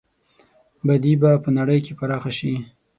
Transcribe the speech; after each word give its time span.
بدي 0.87 1.13
به 1.21 1.31
په 1.43 1.49
نړۍ 1.57 1.79
کې 1.85 1.93
پراخه 1.99 2.31
شي. 2.37 2.53